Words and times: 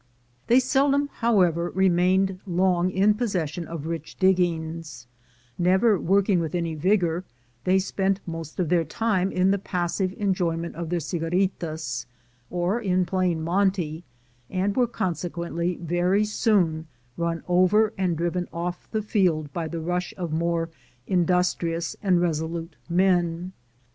They 0.47 0.59
seldom, 0.59 1.09
however, 1.17 1.69
remained 1.69 2.39
long 2.47 2.89
in 2.89 3.13
possession 3.13 3.67
of 3.67 3.85
rich 3.85 4.15
diggings; 4.17 5.05
never 5.59 5.99
working 5.99 6.39
with 6.39 6.55
any 6.55 6.73
vigor, 6.73 7.23
they 7.65 7.77
spent 7.77 8.19
most 8.25 8.59
of 8.59 8.69
their 8.69 8.83
time 8.83 9.31
in 9.31 9.51
the 9.51 9.59
passive 9.59 10.11
enjoyment 10.17 10.73
of 10.75 10.89
their 10.89 10.99
cigaritas, 10.99 12.07
or 12.49 12.81
in 12.81 13.05
playing 13.05 13.43
monte, 13.43 14.03
and 14.49 14.75
were 14.75 14.87
conse 14.87 15.29
quently 15.29 15.79
very 15.79 16.25
soon 16.25 16.87
run 17.15 17.43
over 17.47 17.93
and 17.95 18.17
driven 18.17 18.47
off 18.51 18.89
the 18.89 19.03
field 19.03 19.53
by 19.53 19.67
the 19.67 19.81
rush 19.81 20.15
of 20.17 20.33
more 20.33 20.71
industrious 21.05 21.95
and 22.01 22.21
resolute 22.21 22.75
men. 22.89 23.51